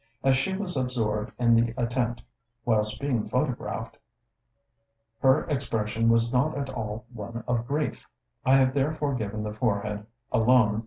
As 0.23 0.35
she 0.35 0.57
was 0.57 0.75
absorbed 0.75 1.31
in 1.37 1.53
the 1.53 1.75
attempt, 1.77 2.23
whilst 2.65 2.99
being 2.99 3.27
photographed, 3.29 3.99
her 5.19 5.43
expression 5.43 6.09
was 6.09 6.33
not 6.33 6.57
at 6.57 6.71
all 6.71 7.05
one 7.13 7.43
of 7.47 7.67
grief; 7.67 8.07
I 8.43 8.55
have 8.55 8.73
therefore 8.73 9.13
given 9.13 9.43
the 9.43 9.53
forehead 9.53 10.07
alone. 10.31 10.79